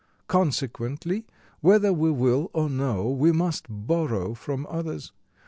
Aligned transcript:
Consequently, 0.27 1.27
whether 1.59 1.93
we 1.93 2.09
will 2.09 2.49
or 2.53 2.71
no, 2.71 3.07
we 3.07 3.31
must 3.31 3.67
borrow 3.69 4.33
from 4.33 4.65
others. 4.67 5.11